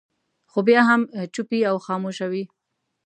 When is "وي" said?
2.31-2.43